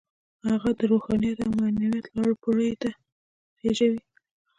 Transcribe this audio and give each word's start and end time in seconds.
هغه 0.49 0.69
د 0.79 0.81
روحانيت 0.91 1.37
او 1.45 1.51
معنويت 1.59 2.05
لوړو 2.15 2.39
پوړيو 2.41 2.79
ته 2.81 2.89
خېژوي. 3.59 4.01